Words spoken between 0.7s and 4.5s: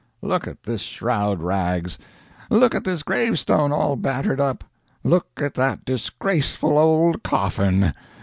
shroud rags. Look at this gravestone, all battered